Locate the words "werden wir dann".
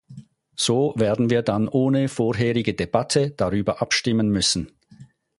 0.97-1.67